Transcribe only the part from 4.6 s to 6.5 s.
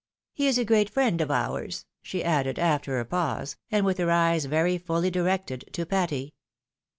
fully directed to Patty.